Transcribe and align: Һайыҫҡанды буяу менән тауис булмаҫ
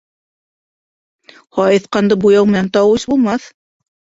Һайыҫҡанды 1.57 2.17
буяу 2.27 2.51
менән 2.55 2.73
тауис 2.79 3.07
булмаҫ 3.13 3.47